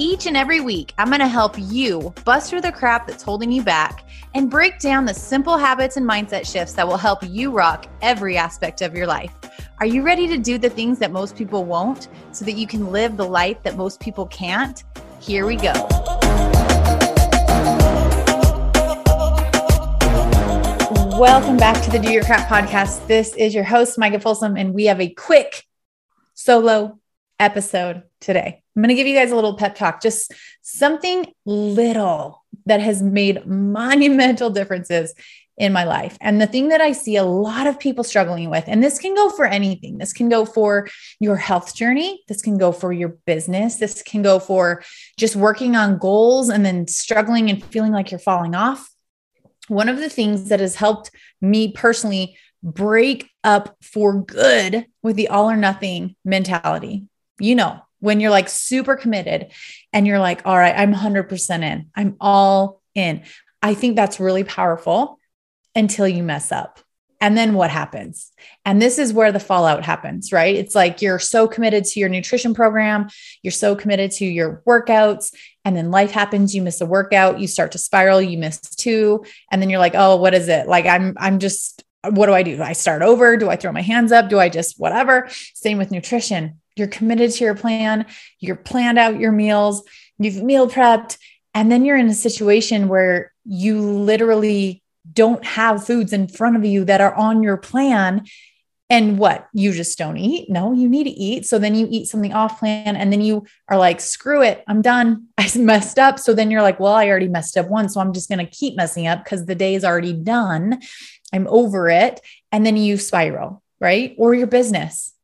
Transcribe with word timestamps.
Each 0.00 0.26
and 0.26 0.36
every 0.36 0.60
week, 0.60 0.94
I'm 0.96 1.08
going 1.08 1.18
to 1.18 1.26
help 1.26 1.56
you 1.58 2.14
bust 2.24 2.50
through 2.50 2.60
the 2.60 2.70
crap 2.70 3.08
that's 3.08 3.24
holding 3.24 3.50
you 3.50 3.64
back 3.64 4.08
and 4.36 4.48
break 4.48 4.78
down 4.78 5.04
the 5.04 5.12
simple 5.12 5.58
habits 5.58 5.96
and 5.96 6.08
mindset 6.08 6.48
shifts 6.48 6.74
that 6.74 6.86
will 6.86 6.96
help 6.96 7.18
you 7.24 7.50
rock 7.50 7.88
every 8.00 8.36
aspect 8.36 8.80
of 8.80 8.94
your 8.94 9.08
life. 9.08 9.32
Are 9.80 9.86
you 9.86 10.02
ready 10.02 10.28
to 10.28 10.38
do 10.38 10.56
the 10.56 10.70
things 10.70 11.00
that 11.00 11.10
most 11.10 11.34
people 11.34 11.64
won't 11.64 12.06
so 12.30 12.44
that 12.44 12.52
you 12.52 12.64
can 12.64 12.92
live 12.92 13.16
the 13.16 13.26
life 13.26 13.60
that 13.64 13.76
most 13.76 13.98
people 13.98 14.26
can't? 14.26 14.84
Here 15.20 15.46
we 15.46 15.56
go. 15.56 15.72
Welcome 21.18 21.56
back 21.56 21.82
to 21.82 21.90
the 21.90 21.98
Do 22.00 22.12
Your 22.12 22.22
Crap 22.22 22.48
podcast. 22.48 23.04
This 23.08 23.34
is 23.34 23.52
your 23.52 23.64
host, 23.64 23.98
Micah 23.98 24.20
Folsom, 24.20 24.56
and 24.56 24.74
we 24.74 24.84
have 24.84 25.00
a 25.00 25.08
quick 25.08 25.66
solo 26.34 27.00
episode 27.40 28.04
today. 28.20 28.62
I'm 28.76 28.82
going 28.82 28.88
to 28.88 28.94
give 28.94 29.06
you 29.06 29.16
guys 29.16 29.32
a 29.32 29.36
little 29.36 29.56
pep 29.56 29.74
talk, 29.74 30.00
just 30.00 30.32
something 30.62 31.26
little 31.44 32.44
that 32.66 32.80
has 32.80 33.02
made 33.02 33.46
monumental 33.46 34.50
differences 34.50 35.14
in 35.56 35.72
my 35.72 35.84
life. 35.84 36.16
And 36.20 36.40
the 36.40 36.46
thing 36.46 36.68
that 36.68 36.80
I 36.80 36.92
see 36.92 37.16
a 37.16 37.24
lot 37.24 37.66
of 37.66 37.80
people 37.80 38.04
struggling 38.04 38.48
with, 38.48 38.64
and 38.68 38.82
this 38.82 38.98
can 38.98 39.14
go 39.14 39.28
for 39.28 39.44
anything, 39.44 39.98
this 39.98 40.12
can 40.12 40.28
go 40.28 40.44
for 40.44 40.88
your 41.18 41.36
health 41.36 41.74
journey, 41.74 42.22
this 42.28 42.40
can 42.40 42.56
go 42.56 42.70
for 42.70 42.92
your 42.92 43.16
business, 43.26 43.76
this 43.76 44.02
can 44.02 44.22
go 44.22 44.38
for 44.38 44.82
just 45.16 45.34
working 45.34 45.74
on 45.74 45.98
goals 45.98 46.48
and 46.48 46.64
then 46.64 46.86
struggling 46.86 47.50
and 47.50 47.64
feeling 47.64 47.92
like 47.92 48.10
you're 48.10 48.20
falling 48.20 48.54
off. 48.54 48.88
One 49.66 49.88
of 49.88 49.98
the 49.98 50.08
things 50.08 50.48
that 50.48 50.60
has 50.60 50.76
helped 50.76 51.10
me 51.40 51.72
personally 51.72 52.38
break 52.62 53.28
up 53.44 53.76
for 53.82 54.22
good 54.22 54.86
with 55.02 55.16
the 55.16 55.28
all 55.28 55.50
or 55.50 55.56
nothing 55.56 56.16
mentality. 56.24 57.06
You 57.40 57.54
know, 57.56 57.80
when 58.00 58.20
you're 58.20 58.30
like 58.30 58.48
super 58.48 58.96
committed 58.96 59.52
and 59.92 60.06
you're 60.06 60.18
like, 60.18 60.42
all 60.44 60.56
right, 60.56 60.74
I'm 60.76 60.94
100% 60.94 61.62
in, 61.62 61.90
I'm 61.94 62.16
all 62.20 62.80
in. 62.94 63.22
I 63.62 63.74
think 63.74 63.96
that's 63.96 64.20
really 64.20 64.44
powerful 64.44 65.18
until 65.74 66.06
you 66.06 66.22
mess 66.22 66.52
up. 66.52 66.80
And 67.20 67.36
then 67.36 67.54
what 67.54 67.70
happens? 67.70 68.30
And 68.64 68.80
this 68.80 68.98
is 68.98 69.12
where 69.12 69.32
the 69.32 69.40
fallout 69.40 69.84
happens, 69.84 70.32
right? 70.32 70.54
It's 70.54 70.74
like 70.74 71.02
you're 71.02 71.18
so 71.18 71.48
committed 71.48 71.84
to 71.84 72.00
your 72.00 72.08
nutrition 72.08 72.54
program, 72.54 73.08
you're 73.42 73.50
so 73.50 73.74
committed 73.74 74.12
to 74.12 74.24
your 74.24 74.62
workouts, 74.66 75.34
and 75.64 75.76
then 75.76 75.90
life 75.90 76.12
happens, 76.12 76.54
you 76.54 76.62
miss 76.62 76.80
a 76.80 76.86
workout, 76.86 77.40
you 77.40 77.48
start 77.48 77.72
to 77.72 77.78
spiral, 77.78 78.22
you 78.22 78.38
miss 78.38 78.60
two, 78.60 79.24
and 79.50 79.60
then 79.60 79.68
you're 79.68 79.80
like, 79.80 79.94
"Oh, 79.96 80.16
what 80.16 80.32
is 80.32 80.48
it? 80.48 80.68
Like 80.68 80.86
I'm 80.86 81.16
I'm 81.18 81.40
just 81.40 81.82
what 82.08 82.26
do 82.26 82.32
I 82.32 82.44
do? 82.44 82.56
Do 82.56 82.62
I 82.62 82.72
start 82.72 83.02
over? 83.02 83.36
Do 83.36 83.50
I 83.50 83.56
throw 83.56 83.72
my 83.72 83.82
hands 83.82 84.12
up? 84.12 84.28
Do 84.28 84.38
I 84.38 84.48
just 84.48 84.78
whatever?" 84.78 85.28
Same 85.54 85.76
with 85.76 85.90
nutrition. 85.90 86.60
You're 86.78 86.88
committed 86.88 87.32
to 87.32 87.44
your 87.44 87.54
plan, 87.54 88.06
you're 88.40 88.56
planned 88.56 88.98
out 88.98 89.20
your 89.20 89.32
meals, 89.32 89.82
you've 90.18 90.42
meal 90.42 90.68
prepped, 90.68 91.18
and 91.54 91.70
then 91.72 91.84
you're 91.84 91.96
in 91.96 92.08
a 92.08 92.14
situation 92.14 92.88
where 92.88 93.32
you 93.44 93.80
literally 93.80 94.82
don't 95.12 95.44
have 95.44 95.84
foods 95.84 96.12
in 96.12 96.28
front 96.28 96.56
of 96.56 96.64
you 96.64 96.84
that 96.84 97.00
are 97.00 97.14
on 97.14 97.42
your 97.42 97.56
plan. 97.56 98.26
And 98.90 99.18
what? 99.18 99.48
You 99.52 99.72
just 99.72 99.98
don't 99.98 100.16
eat? 100.16 100.48
No 100.48 100.72
you 100.72 100.88
need 100.88 101.04
to 101.04 101.10
eat. 101.10 101.46
So 101.46 101.58
then 101.58 101.74
you 101.74 101.86
eat 101.90 102.06
something 102.06 102.32
off 102.32 102.58
plan 102.58 102.96
and 102.96 103.12
then 103.12 103.20
you 103.20 103.44
are 103.68 103.76
like 103.76 104.00
screw 104.00 104.42
it 104.42 104.64
i'm 104.66 104.80
done. 104.80 105.26
I 105.38 105.50
messed 105.58 105.98
up. 105.98 106.18
So 106.18 106.32
then 106.32 106.50
you're 106.50 106.62
like 106.62 106.80
well 106.80 106.94
i 106.94 107.06
already 107.08 107.28
messed 107.28 107.56
up 107.56 107.68
once 107.68 107.94
so 107.94 108.00
i'm 108.00 108.12
just 108.12 108.28
going 108.30 108.44
to 108.44 108.50
keep 108.50 108.76
messing 108.76 109.06
up 109.06 109.24
because 109.24 109.46
the 109.46 109.54
day 109.54 109.74
is 109.74 109.84
already 109.84 110.12
done. 110.12 110.80
I'm 111.32 111.46
over 111.48 111.88
it. 111.88 112.20
And 112.50 112.64
then 112.64 112.76
you 112.76 112.96
spiral 112.96 113.62
right? 113.80 114.14
Or 114.18 114.34
your 114.34 114.46
business 114.46 115.14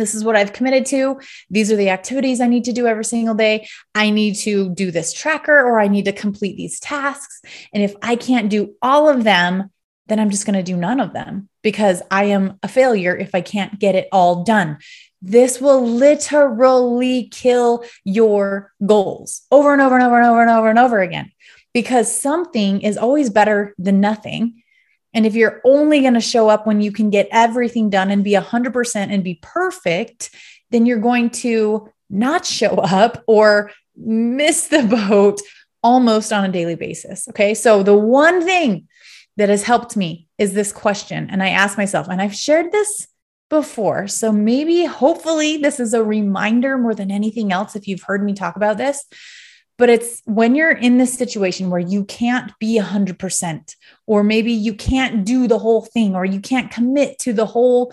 this 0.00 0.14
is 0.14 0.24
what 0.24 0.36
I've 0.36 0.52
committed 0.52 0.86
to. 0.86 1.20
These 1.50 1.70
are 1.70 1.76
the 1.76 1.90
activities 1.90 2.40
I 2.40 2.48
need 2.48 2.64
to 2.64 2.72
do 2.72 2.86
every 2.86 3.04
single 3.04 3.34
day. 3.34 3.68
I 3.94 4.10
need 4.10 4.34
to 4.36 4.70
do 4.70 4.90
this 4.90 5.12
tracker 5.12 5.60
or 5.60 5.78
I 5.78 5.88
need 5.88 6.06
to 6.06 6.12
complete 6.12 6.56
these 6.56 6.80
tasks. 6.80 7.42
And 7.72 7.82
if 7.82 7.94
I 8.02 8.16
can't 8.16 8.50
do 8.50 8.74
all 8.82 9.08
of 9.08 9.24
them, 9.24 9.70
then 10.06 10.18
I'm 10.18 10.30
just 10.30 10.44
going 10.44 10.56
to 10.56 10.62
do 10.62 10.76
none 10.76 10.98
of 10.98 11.12
them 11.12 11.48
because 11.62 12.02
I 12.10 12.24
am 12.24 12.58
a 12.62 12.68
failure 12.68 13.16
if 13.16 13.34
I 13.34 13.40
can't 13.40 13.78
get 13.78 13.94
it 13.94 14.08
all 14.10 14.42
done. 14.42 14.78
This 15.22 15.60
will 15.60 15.86
literally 15.86 17.28
kill 17.30 17.84
your 18.04 18.72
goals 18.84 19.42
over 19.50 19.72
and 19.72 19.82
over 19.82 19.94
and 19.94 20.04
over 20.04 20.18
and 20.18 20.26
over 20.26 20.40
and 20.40 20.50
over 20.50 20.70
and 20.70 20.78
over 20.78 21.00
again 21.00 21.30
because 21.72 22.20
something 22.20 22.80
is 22.80 22.96
always 22.96 23.30
better 23.30 23.74
than 23.78 24.00
nothing. 24.00 24.59
And 25.12 25.26
if 25.26 25.34
you're 25.34 25.60
only 25.64 26.00
going 26.00 26.14
to 26.14 26.20
show 26.20 26.48
up 26.48 26.66
when 26.66 26.80
you 26.80 26.92
can 26.92 27.10
get 27.10 27.28
everything 27.30 27.90
done 27.90 28.10
and 28.10 28.22
be 28.22 28.32
100% 28.32 28.94
and 28.96 29.24
be 29.24 29.38
perfect, 29.42 30.34
then 30.70 30.86
you're 30.86 30.98
going 30.98 31.30
to 31.30 31.90
not 32.08 32.46
show 32.46 32.74
up 32.76 33.22
or 33.26 33.72
miss 33.96 34.68
the 34.68 34.82
boat 34.82 35.40
almost 35.82 36.32
on 36.32 36.44
a 36.44 36.52
daily 36.52 36.74
basis. 36.74 37.28
Okay. 37.28 37.54
So 37.54 37.82
the 37.82 37.94
one 37.94 38.44
thing 38.44 38.88
that 39.36 39.48
has 39.48 39.62
helped 39.62 39.96
me 39.96 40.28
is 40.38 40.52
this 40.52 40.72
question. 40.72 41.28
And 41.30 41.42
I 41.42 41.48
ask 41.48 41.78
myself, 41.78 42.08
and 42.08 42.20
I've 42.20 42.34
shared 42.34 42.72
this 42.72 43.08
before. 43.48 44.06
So 44.06 44.32
maybe, 44.32 44.84
hopefully, 44.84 45.56
this 45.56 45.80
is 45.80 45.92
a 45.94 46.04
reminder 46.04 46.78
more 46.78 46.94
than 46.94 47.10
anything 47.10 47.52
else 47.52 47.74
if 47.74 47.88
you've 47.88 48.02
heard 48.02 48.24
me 48.24 48.32
talk 48.32 48.56
about 48.56 48.78
this 48.78 49.04
but 49.80 49.88
it's 49.88 50.20
when 50.26 50.54
you're 50.54 50.70
in 50.70 50.98
this 50.98 51.14
situation 51.14 51.70
where 51.70 51.80
you 51.80 52.04
can't 52.04 52.52
be 52.58 52.78
100% 52.78 53.76
or 54.06 54.22
maybe 54.22 54.52
you 54.52 54.74
can't 54.74 55.24
do 55.24 55.48
the 55.48 55.58
whole 55.58 55.80
thing 55.80 56.14
or 56.14 56.26
you 56.26 56.38
can't 56.38 56.70
commit 56.70 57.18
to 57.20 57.32
the 57.32 57.46
whole 57.46 57.90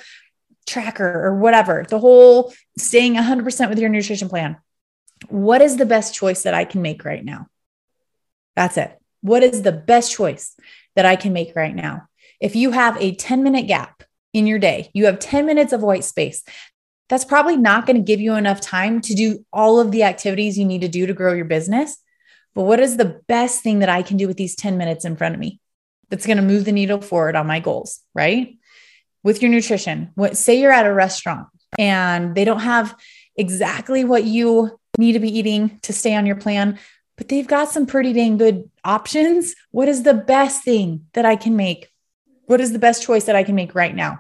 tracker 0.68 1.25
or 1.25 1.40
whatever 1.40 1.86
the 1.90 1.98
whole 1.98 2.53
staying 2.78 3.16
100% 3.16 3.70
with 3.70 3.80
your 3.80 3.88
nutrition 3.88 4.28
plan 4.28 4.58
what 5.30 5.62
is 5.62 5.78
the 5.78 5.86
best 5.86 6.14
choice 6.14 6.44
that 6.44 6.53
i 6.53 6.66
can 6.66 6.81
make 6.81 7.06
right 7.06 7.24
now? 7.24 7.48
That's 8.58 8.78
it. 8.78 9.00
What 9.22 9.42
is 9.42 9.62
the 9.62 9.72
best 9.72 10.12
choice 10.12 10.56
that 10.98 11.06
i 11.06 11.16
can 11.16 11.31
make 11.31 11.56
right 11.56 11.74
now? 11.74 12.08
If 12.42 12.56
you 12.56 12.72
have 12.72 13.02
a 13.02 13.16
10 13.16 13.44
minute 13.44 13.68
gap 13.68 14.04
in 14.34 14.46
your 14.46 14.59
day 14.59 14.92
you 14.94 15.06
have 15.06 15.19
10 15.19 15.46
minutes 15.46 15.72
of 15.72 15.81
white 15.81 16.04
space 16.04 16.44
that's 17.09 17.25
probably 17.25 17.57
not 17.57 17.85
going 17.85 17.95
to 17.95 18.01
give 18.01 18.19
you 18.19 18.35
enough 18.35 18.62
time 18.62 19.01
to 19.01 19.16
do 19.16 19.45
all 19.53 19.79
of 19.79 19.91
the 19.91 20.03
activities 20.03 20.57
you 20.57 20.66
need 20.66 20.81
to 20.81 20.88
do 20.88 21.06
to 21.06 21.13
grow 21.13 21.34
your 21.34 21.45
business. 21.45 21.97
But 22.53 22.63
what 22.63 22.79
is 22.79 22.97
the 22.97 23.22
best 23.28 23.62
thing 23.62 23.79
that 23.79 23.90
I 23.90 24.01
can 24.01 24.18
do 24.18 24.28
with 24.28 24.38
these 24.38 24.56
10 24.56 24.78
minutes 24.78 25.06
in 25.06 25.16
front 25.16 25.35
of 25.35 25.40
me 25.40 25.59
that's 26.09 26.25
going 26.25 26.38
to 26.38 26.44
move 26.44 26.66
the 26.66 26.72
needle 26.72 27.01
forward 27.01 27.35
on 27.35 27.47
my 27.47 27.59
goals, 27.59 28.01
right? 28.13 28.57
With 29.23 29.41
your 29.41 29.51
nutrition, 29.51 30.12
what 30.16 30.38
say 30.38 30.59
you're 30.59 30.72
at 30.72 30.85
a 30.85 30.94
restaurant 30.94 31.47
and 31.78 32.34
they 32.35 32.45
don't 32.45 32.62
have 32.62 32.95
exactly 33.35 34.03
what 34.03 34.24
you 34.24 34.79
need 34.97 35.13
to 35.13 35.19
be 35.19 35.38
eating 35.38 35.79
to 35.84 35.94
stay 35.94 36.16
on 36.16 36.25
your 36.25 36.35
plan, 36.35 36.79
but 37.18 37.28
they've 37.28 37.47
got 37.47 37.69
some 37.69 37.85
pretty 37.85 38.13
dang 38.13 38.38
good 38.38 38.69
options. 38.84 39.53
What 39.72 39.88
is 39.88 40.03
the 40.03 40.13
best 40.13 40.63
thing 40.63 41.06
that 41.13 41.25
I 41.25 41.35
can 41.35 41.56
make? 41.56 41.89
What 42.45 42.62
is 42.62 42.72
the 42.72 42.79
best 42.79 43.03
choice 43.03 43.25
that 43.25 43.35
I 43.35 43.44
can 43.44 43.56
make 43.56 43.75
right 43.75 43.94
now? 43.95 44.19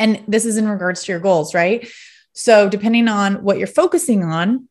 And 0.00 0.24
this 0.26 0.46
is 0.46 0.56
in 0.56 0.66
regards 0.66 1.04
to 1.04 1.12
your 1.12 1.20
goals, 1.20 1.54
right? 1.54 1.86
So, 2.32 2.68
depending 2.68 3.06
on 3.06 3.44
what 3.44 3.58
you're 3.58 3.66
focusing 3.66 4.24
on, 4.24 4.66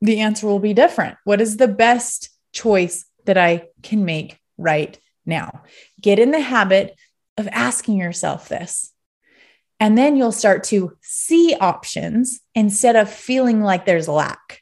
the 0.00 0.20
answer 0.20 0.46
will 0.46 0.58
be 0.58 0.74
different. 0.74 1.16
What 1.24 1.40
is 1.40 1.56
the 1.56 1.68
best 1.68 2.28
choice 2.52 3.06
that 3.24 3.38
I 3.38 3.68
can 3.82 4.04
make 4.04 4.38
right 4.58 4.98
now? 5.24 5.62
Get 6.00 6.18
in 6.18 6.32
the 6.32 6.40
habit 6.40 6.94
of 7.38 7.48
asking 7.50 7.96
yourself 7.98 8.48
this. 8.48 8.92
And 9.80 9.96
then 9.96 10.16
you'll 10.16 10.32
start 10.32 10.64
to 10.64 10.96
see 11.00 11.56
options 11.58 12.40
instead 12.54 12.96
of 12.96 13.10
feeling 13.10 13.62
like 13.62 13.86
there's 13.86 14.06
lack. 14.06 14.60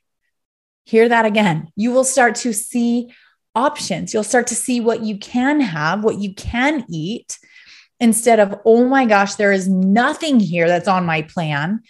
Hear 0.84 1.08
that 1.08 1.26
again. 1.26 1.72
You 1.74 1.90
will 1.90 2.04
start 2.04 2.36
to 2.36 2.52
see 2.52 3.12
options. 3.56 4.14
You'll 4.14 4.22
start 4.22 4.46
to 4.48 4.54
see 4.54 4.80
what 4.80 5.02
you 5.02 5.18
can 5.18 5.60
have, 5.60 6.04
what 6.04 6.18
you 6.18 6.32
can 6.32 6.84
eat, 6.88 7.38
instead 8.02 8.40
of, 8.40 8.60
oh 8.64 8.84
my 8.84 9.06
gosh, 9.06 9.36
there 9.36 9.52
is 9.52 9.68
nothing 9.68 10.40
here 10.40 10.66
that's 10.66 10.88
on 10.88 11.06
my 11.06 11.22
plan. 11.22 11.80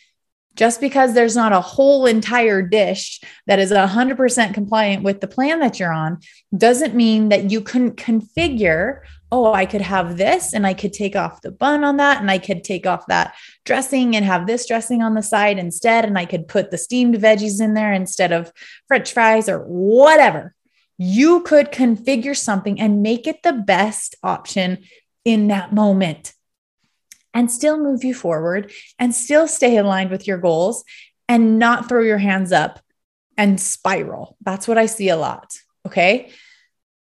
Just 0.55 0.79
because 0.79 1.15
there's 1.15 1.35
not 1.35 1.55
a 1.55 1.63
whole 1.63 2.05
entire 2.05 2.61
dish 2.61 3.23
that 3.47 3.59
is 3.59 3.73
100% 3.73 4.53
compliant 4.53 5.03
with 5.03 5.23
the 5.23 5.27
plan 5.27 5.61
that 5.61 5.81
you're 5.81 5.91
on 5.91 6.19
doesn't 6.55 6.95
mean 6.95 7.31
that 7.31 7.51
you 7.51 7.63
couldn't 7.63 7.97
configure, 7.97 9.01
oh, 9.31 9.55
I 9.55 9.65
could 9.65 9.81
have 9.81 10.19
this 10.19 10.53
and 10.53 10.67
I 10.67 10.75
could 10.75 10.93
take 10.93 11.17
off 11.17 11.41
the 11.41 11.51
bun 11.51 11.83
on 11.85 11.97
that 11.97 12.21
and 12.21 12.31
I 12.31 12.37
could 12.37 12.63
take 12.63 12.87
off 12.87 13.07
that 13.07 13.35
dressing 13.65 14.15
and 14.15 14.27
have 14.27 14.47
this 14.47 14.67
dressing 14.67 15.01
on 15.03 15.15
the 15.15 15.23
side 15.23 15.59
instead. 15.59 16.05
And 16.05 16.19
I 16.19 16.27
could 16.27 16.47
put 16.47 16.71
the 16.71 16.77
steamed 16.77 17.15
veggies 17.15 17.59
in 17.59 17.73
there 17.73 17.95
instead 17.95 18.33
of 18.33 18.53
french 18.87 19.15
fries 19.15 19.49
or 19.49 19.61
whatever. 19.61 20.55
you 20.99 21.41
could 21.41 21.73
configure 21.73 22.37
something 22.37 22.81
and 22.81 23.03
make 23.03 23.27
it 23.27 23.43
the 23.43 23.53
best 23.53 24.15
option 24.23 24.79
in 25.25 25.49
that 25.49 25.73
moment 25.73 26.33
and 27.35 27.51
still 27.51 27.79
move 27.79 28.05
you 28.05 28.15
forward 28.15 28.73
and 28.99 29.15
still 29.15 29.49
stay 29.49 29.77
aligned 29.77 30.11
with 30.11 30.27
your 30.27 30.39
goals 30.39 30.85
and 31.29 31.59
not 31.59 31.89
throw 31.89 32.01
your 32.01 32.19
hands 32.19 32.53
up 32.53 32.81
and 33.37 33.61
spiral. 33.61 34.37
That's 34.43 34.69
what 34.69 34.79
I 34.79 34.87
see 34.87 35.09
a 35.09 35.17
lot. 35.17 35.57
Okay. 35.87 36.31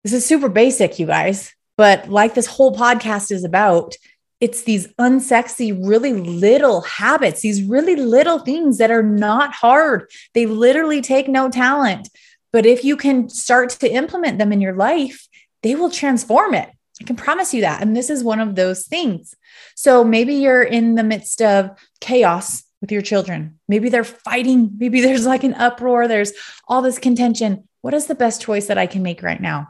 This 0.03 0.13
is 0.13 0.25
super 0.25 0.49
basic, 0.49 0.99
you 0.99 1.05
guys, 1.05 1.53
but 1.77 2.09
like 2.09 2.33
this 2.33 2.47
whole 2.47 2.75
podcast 2.75 3.31
is 3.31 3.43
about, 3.43 3.95
it's 4.39 4.63
these 4.63 4.87
unsexy, 4.99 5.77
really 5.81 6.13
little 6.13 6.81
habits, 6.81 7.41
these 7.41 7.63
really 7.63 7.95
little 7.95 8.39
things 8.39 8.77
that 8.77 8.91
are 8.91 9.03
not 9.03 9.53
hard. 9.53 10.09
They 10.33 10.45
literally 10.45 11.01
take 11.01 11.27
no 11.27 11.49
talent. 11.49 12.09
But 12.53 12.65
if 12.65 12.83
you 12.83 12.95
can 12.97 13.29
start 13.29 13.71
to 13.71 13.91
implement 13.91 14.37
them 14.37 14.53
in 14.53 14.61
your 14.61 14.75
life, 14.75 15.27
they 15.63 15.75
will 15.75 15.89
transform 15.89 16.53
it. 16.53 16.69
I 17.01 17.03
can 17.03 17.15
promise 17.15 17.53
you 17.53 17.61
that. 17.61 17.81
And 17.81 17.95
this 17.95 18.09
is 18.09 18.23
one 18.23 18.39
of 18.39 18.55
those 18.55 18.87
things. 18.87 19.35
So 19.75 20.03
maybe 20.03 20.35
you're 20.35 20.63
in 20.63 20.95
the 20.95 21.03
midst 21.03 21.41
of 21.41 21.71
chaos 22.01 22.63
with 22.81 22.91
your 22.91 23.01
children. 23.01 23.59
Maybe 23.67 23.89
they're 23.89 24.03
fighting. 24.03 24.71
Maybe 24.77 25.01
there's 25.01 25.25
like 25.25 25.43
an 25.43 25.53
uproar. 25.53 26.07
There's 26.07 26.33
all 26.67 26.81
this 26.81 26.99
contention. 26.99 27.67
What 27.81 27.93
is 27.93 28.07
the 28.07 28.15
best 28.15 28.41
choice 28.41 28.67
that 28.67 28.77
I 28.77 28.87
can 28.87 29.03
make 29.03 29.21
right 29.21 29.41
now? 29.41 29.69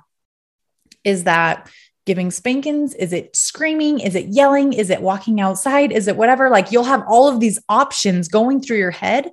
Is 1.04 1.26
that 1.26 1.70
giving 2.06 2.32
spankings? 2.32 2.94
Is 2.94 3.12
it 3.12 3.36
screaming? 3.36 4.00
Is 4.00 4.16
it 4.16 4.28
yelling? 4.28 4.72
Is 4.74 4.90
it 4.90 5.02
walking 5.02 5.42
outside? 5.42 5.92
Is 5.92 6.08
it 6.08 6.16
whatever? 6.16 6.50
Like 6.50 6.72
you'll 6.72 6.86
have 6.86 7.04
all 7.08 7.28
of 7.28 7.42
these 7.42 7.60
options 7.68 8.30
going 8.30 8.62
through 8.62 8.78
your 8.78 8.92
head. 8.92 9.30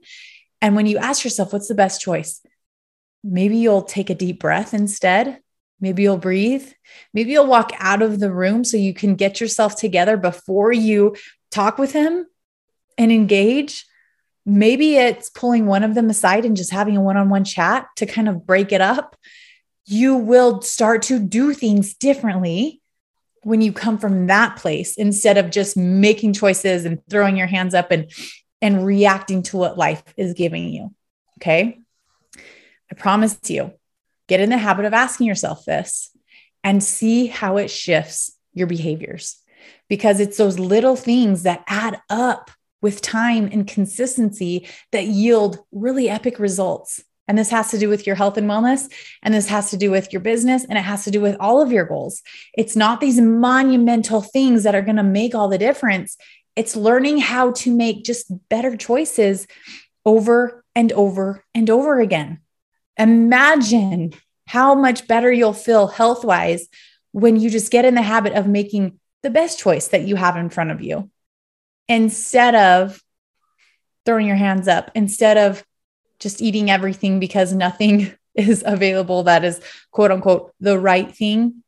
And 0.60 0.74
when 0.74 0.86
you 0.86 0.98
ask 0.98 1.22
yourself, 1.22 1.52
what's 1.52 1.68
the 1.68 1.74
best 1.74 2.00
choice? 2.00 2.40
Maybe 3.22 3.58
you'll 3.58 3.82
take 3.82 4.10
a 4.10 4.14
deep 4.14 4.40
breath 4.40 4.74
instead 4.74 5.38
Maybe 5.80 6.02
you'll 6.02 6.16
breathe. 6.16 6.66
Maybe 7.12 7.32
you'll 7.32 7.46
walk 7.46 7.72
out 7.78 8.02
of 8.02 8.20
the 8.20 8.32
room 8.32 8.64
so 8.64 8.76
you 8.76 8.94
can 8.94 9.16
get 9.16 9.40
yourself 9.40 9.76
together 9.76 10.16
before 10.16 10.72
you 10.72 11.16
talk 11.50 11.78
with 11.78 11.92
him 11.92 12.26
and 12.96 13.12
engage. 13.12 13.86
Maybe 14.46 14.96
it's 14.96 15.30
pulling 15.30 15.66
one 15.66 15.82
of 15.84 15.94
them 15.94 16.10
aside 16.10 16.44
and 16.44 16.56
just 16.56 16.72
having 16.72 16.96
a 16.96 17.00
one 17.00 17.16
on 17.16 17.28
one 17.28 17.44
chat 17.44 17.86
to 17.96 18.06
kind 18.06 18.28
of 18.28 18.46
break 18.46 18.72
it 18.72 18.80
up. 18.80 19.16
You 19.86 20.16
will 20.16 20.62
start 20.62 21.02
to 21.02 21.18
do 21.18 21.52
things 21.54 21.94
differently 21.94 22.80
when 23.42 23.60
you 23.60 23.72
come 23.72 23.98
from 23.98 24.26
that 24.26 24.56
place 24.56 24.96
instead 24.96 25.36
of 25.36 25.50
just 25.50 25.76
making 25.76 26.32
choices 26.32 26.84
and 26.84 27.00
throwing 27.08 27.36
your 27.36 27.46
hands 27.46 27.74
up 27.74 27.90
and 27.90 28.10
and 28.62 28.86
reacting 28.86 29.42
to 29.42 29.58
what 29.58 29.76
life 29.76 30.02
is 30.16 30.32
giving 30.32 30.70
you. 30.70 30.94
Okay? 31.38 31.78
I 32.90 32.94
promise 32.94 33.38
you, 33.48 33.74
Get 34.28 34.40
in 34.40 34.50
the 34.50 34.58
habit 34.58 34.84
of 34.84 34.94
asking 34.94 35.26
yourself 35.26 35.64
this 35.64 36.10
and 36.62 36.82
see 36.82 37.26
how 37.26 37.56
it 37.58 37.70
shifts 37.70 38.32
your 38.52 38.66
behaviors 38.66 39.38
because 39.88 40.20
it's 40.20 40.36
those 40.36 40.58
little 40.58 40.96
things 40.96 41.42
that 41.42 41.64
add 41.66 42.00
up 42.08 42.50
with 42.80 43.00
time 43.00 43.48
and 43.52 43.66
consistency 43.66 44.68
that 44.92 45.06
yield 45.06 45.58
really 45.72 46.08
epic 46.08 46.38
results. 46.38 47.02
And 47.26 47.38
this 47.38 47.50
has 47.50 47.70
to 47.70 47.78
do 47.78 47.88
with 47.88 48.06
your 48.06 48.16
health 48.16 48.36
and 48.36 48.48
wellness. 48.48 48.90
And 49.22 49.32
this 49.32 49.48
has 49.48 49.70
to 49.70 49.78
do 49.78 49.90
with 49.90 50.12
your 50.12 50.20
business. 50.20 50.64
And 50.64 50.76
it 50.76 50.82
has 50.82 51.04
to 51.04 51.10
do 51.10 51.20
with 51.20 51.36
all 51.40 51.62
of 51.62 51.72
your 51.72 51.86
goals. 51.86 52.22
It's 52.56 52.76
not 52.76 53.00
these 53.00 53.20
monumental 53.20 54.20
things 54.20 54.62
that 54.64 54.74
are 54.74 54.82
going 54.82 54.96
to 54.96 55.02
make 55.02 55.34
all 55.34 55.48
the 55.48 55.56
difference. 55.56 56.16
It's 56.56 56.76
learning 56.76 57.18
how 57.18 57.52
to 57.52 57.74
make 57.74 58.04
just 58.04 58.26
better 58.50 58.76
choices 58.76 59.46
over 60.04 60.62
and 60.74 60.92
over 60.92 61.42
and 61.54 61.70
over 61.70 62.00
again. 62.00 62.40
Imagine 62.98 64.14
how 64.46 64.74
much 64.74 65.06
better 65.06 65.32
you'll 65.32 65.52
feel 65.52 65.86
health 65.86 66.24
wise 66.24 66.68
when 67.12 67.36
you 67.36 67.50
just 67.50 67.70
get 67.70 67.84
in 67.84 67.94
the 67.94 68.02
habit 68.02 68.34
of 68.34 68.46
making 68.46 68.98
the 69.22 69.30
best 69.30 69.58
choice 69.58 69.88
that 69.88 70.02
you 70.02 70.16
have 70.16 70.36
in 70.36 70.50
front 70.50 70.70
of 70.70 70.82
you 70.82 71.10
instead 71.88 72.54
of 72.54 73.02
throwing 74.04 74.26
your 74.26 74.36
hands 74.36 74.68
up, 74.68 74.90
instead 74.94 75.38
of 75.38 75.64
just 76.18 76.42
eating 76.42 76.70
everything 76.70 77.20
because 77.20 77.52
nothing 77.52 78.12
is 78.34 78.62
available 78.66 79.22
that 79.24 79.44
is 79.44 79.60
quote 79.90 80.10
unquote 80.10 80.52
the 80.60 80.78
right 80.78 81.14
thing, 81.14 81.62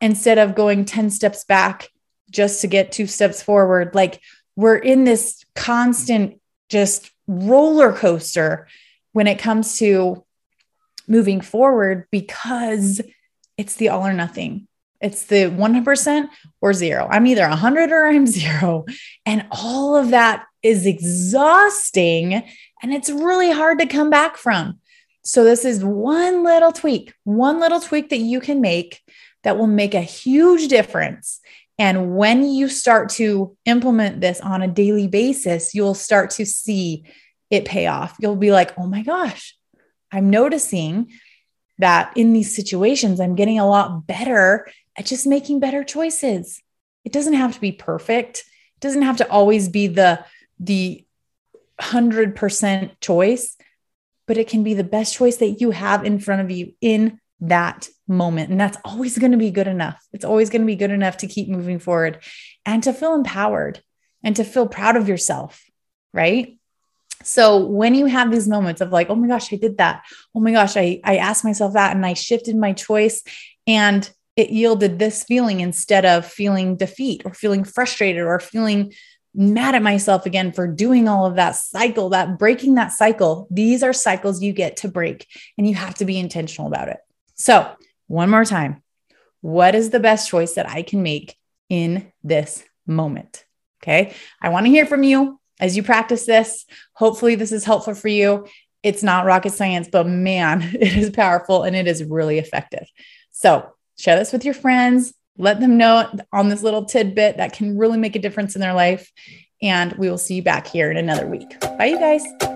instead 0.00 0.38
of 0.38 0.54
going 0.54 0.84
10 0.84 1.10
steps 1.10 1.44
back 1.44 1.88
just 2.30 2.60
to 2.60 2.66
get 2.66 2.92
two 2.92 3.06
steps 3.06 3.42
forward. 3.42 3.94
Like 3.94 4.20
we're 4.56 4.76
in 4.76 5.04
this 5.04 5.44
constant 5.54 6.40
just 6.68 7.10
roller 7.26 7.92
coaster 7.92 8.66
when 9.12 9.26
it 9.26 9.38
comes 9.38 9.78
to 9.78 10.24
moving 11.06 11.40
forward 11.40 12.06
because 12.10 13.00
it's 13.56 13.76
the 13.76 13.88
all 13.88 14.06
or 14.06 14.12
nothing. 14.12 14.68
It's 15.00 15.24
the 15.24 15.50
100% 15.50 16.28
or 16.60 16.72
zero. 16.72 17.06
I'm 17.10 17.26
either 17.26 17.48
100 17.48 17.92
or 17.92 18.06
I'm 18.06 18.26
zero. 18.26 18.84
And 19.24 19.46
all 19.50 19.96
of 19.96 20.10
that 20.10 20.44
is 20.62 20.86
exhausting 20.86 22.42
and 22.82 22.92
it's 22.92 23.10
really 23.10 23.50
hard 23.50 23.78
to 23.78 23.86
come 23.86 24.10
back 24.10 24.36
from. 24.36 24.78
So, 25.24 25.42
this 25.42 25.64
is 25.64 25.84
one 25.84 26.44
little 26.44 26.70
tweak, 26.70 27.12
one 27.24 27.58
little 27.58 27.80
tweak 27.80 28.10
that 28.10 28.18
you 28.18 28.38
can 28.38 28.60
make 28.60 29.00
that 29.42 29.58
will 29.58 29.66
make 29.66 29.94
a 29.94 30.00
huge 30.00 30.68
difference. 30.68 31.40
And 31.78 32.16
when 32.16 32.44
you 32.44 32.68
start 32.68 33.10
to 33.10 33.56
implement 33.64 34.20
this 34.20 34.40
on 34.40 34.62
a 34.62 34.68
daily 34.68 35.08
basis, 35.08 35.74
you'll 35.74 35.94
start 35.94 36.30
to 36.32 36.46
see 36.46 37.04
it 37.50 37.64
pay 37.64 37.86
off. 37.86 38.16
You'll 38.20 38.36
be 38.36 38.52
like, 38.52 38.78
oh 38.78 38.86
my 38.86 39.02
gosh, 39.02 39.55
I'm 40.16 40.30
noticing 40.30 41.12
that 41.78 42.12
in 42.16 42.32
these 42.32 42.56
situations, 42.56 43.20
I'm 43.20 43.34
getting 43.34 43.58
a 43.58 43.68
lot 43.68 44.06
better 44.06 44.66
at 44.96 45.04
just 45.04 45.26
making 45.26 45.60
better 45.60 45.84
choices. 45.84 46.62
It 47.04 47.12
doesn't 47.12 47.34
have 47.34 47.54
to 47.54 47.60
be 47.60 47.72
perfect. 47.72 48.38
It 48.76 48.80
doesn't 48.80 49.02
have 49.02 49.18
to 49.18 49.30
always 49.30 49.68
be 49.68 49.88
the, 49.88 50.24
the 50.58 51.04
100% 51.80 52.90
choice, 53.00 53.56
but 54.26 54.38
it 54.38 54.48
can 54.48 54.64
be 54.64 54.72
the 54.72 54.84
best 54.84 55.14
choice 55.14 55.36
that 55.36 55.60
you 55.60 55.70
have 55.70 56.04
in 56.04 56.18
front 56.18 56.40
of 56.40 56.50
you 56.50 56.72
in 56.80 57.20
that 57.40 57.88
moment. 58.08 58.50
And 58.50 58.58
that's 58.58 58.78
always 58.84 59.18
going 59.18 59.32
to 59.32 59.38
be 59.38 59.50
good 59.50 59.68
enough. 59.68 60.02
It's 60.14 60.24
always 60.24 60.48
going 60.48 60.62
to 60.62 60.66
be 60.66 60.76
good 60.76 60.90
enough 60.90 61.18
to 61.18 61.26
keep 61.26 61.48
moving 61.48 61.78
forward 61.78 62.22
and 62.64 62.82
to 62.84 62.94
feel 62.94 63.14
empowered 63.14 63.82
and 64.24 64.34
to 64.36 64.44
feel 64.44 64.66
proud 64.66 64.96
of 64.96 65.10
yourself, 65.10 65.62
right? 66.14 66.58
So 67.22 67.64
when 67.64 67.94
you 67.94 68.06
have 68.06 68.30
these 68.30 68.48
moments 68.48 68.80
of 68.80 68.92
like, 68.92 69.10
oh 69.10 69.14
my 69.14 69.26
gosh, 69.26 69.52
I 69.52 69.56
did 69.56 69.78
that. 69.78 70.04
Oh 70.34 70.40
my 70.40 70.52
gosh, 70.52 70.76
I, 70.76 71.00
I 71.04 71.16
asked 71.16 71.44
myself 71.44 71.72
that 71.72 71.94
and 71.94 72.04
I 72.04 72.14
shifted 72.14 72.56
my 72.56 72.72
choice 72.72 73.22
and 73.66 74.08
it 74.36 74.50
yielded 74.50 74.98
this 74.98 75.24
feeling 75.24 75.60
instead 75.60 76.04
of 76.04 76.26
feeling 76.26 76.76
defeat 76.76 77.22
or 77.24 77.32
feeling 77.32 77.64
frustrated 77.64 78.22
or 78.22 78.38
feeling 78.38 78.92
mad 79.34 79.74
at 79.74 79.82
myself 79.82 80.26
again 80.26 80.52
for 80.52 80.66
doing 80.66 81.08
all 81.08 81.26
of 81.26 81.36
that 81.36 81.56
cycle, 81.56 82.10
that 82.10 82.38
breaking 82.38 82.74
that 82.74 82.92
cycle. 82.92 83.46
These 83.50 83.82
are 83.82 83.92
cycles 83.92 84.42
you 84.42 84.52
get 84.52 84.78
to 84.78 84.88
break 84.88 85.26
and 85.58 85.68
you 85.68 85.74
have 85.74 85.94
to 85.96 86.04
be 86.04 86.18
intentional 86.18 86.68
about 86.68 86.88
it. 86.88 86.98
So, 87.34 87.70
one 88.08 88.30
more 88.30 88.44
time, 88.44 88.82
what 89.40 89.74
is 89.74 89.90
the 89.90 90.00
best 90.00 90.28
choice 90.28 90.54
that 90.54 90.68
I 90.68 90.82
can 90.82 91.02
make 91.02 91.36
in 91.68 92.12
this 92.22 92.64
moment? 92.86 93.44
Okay. 93.82 94.14
I 94.40 94.48
want 94.48 94.66
to 94.66 94.70
hear 94.70 94.86
from 94.86 95.02
you 95.02 95.38
as 95.60 95.76
you 95.76 95.82
practice 95.82 96.26
this, 96.26 96.66
hopefully, 96.94 97.34
this 97.34 97.52
is 97.52 97.64
helpful 97.64 97.94
for 97.94 98.08
you. 98.08 98.46
It's 98.82 99.02
not 99.02 99.26
rocket 99.26 99.52
science, 99.52 99.88
but 99.90 100.06
man, 100.06 100.62
it 100.80 100.96
is 100.96 101.10
powerful 101.10 101.62
and 101.62 101.74
it 101.74 101.86
is 101.86 102.04
really 102.04 102.38
effective. 102.38 102.86
So, 103.30 103.70
share 103.98 104.16
this 104.16 104.32
with 104.32 104.44
your 104.44 104.54
friends. 104.54 105.14
Let 105.38 105.60
them 105.60 105.76
know 105.76 106.10
on 106.32 106.48
this 106.48 106.62
little 106.62 106.84
tidbit 106.84 107.36
that 107.36 107.52
can 107.52 107.76
really 107.76 107.98
make 107.98 108.16
a 108.16 108.20
difference 108.20 108.54
in 108.54 108.60
their 108.60 108.74
life. 108.74 109.12
And 109.62 109.92
we 109.94 110.10
will 110.10 110.18
see 110.18 110.36
you 110.36 110.42
back 110.42 110.66
here 110.66 110.90
in 110.90 110.96
another 110.96 111.26
week. 111.26 111.58
Bye, 111.60 111.86
you 111.86 111.98
guys. 111.98 112.55